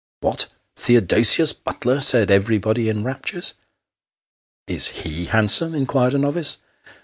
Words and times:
"What! 0.21 0.47
Theodosius 0.75 1.53
Butler?" 1.53 1.99
said 2.01 2.31
everybody 2.31 2.89
in 2.89 3.03
raptures." 3.03 3.53
Is 4.67 4.89
Tie 4.91 5.25
handsome?" 5.31 5.75
inquired 5.75 6.15
a 6.15 6.17
novice. 6.17 6.57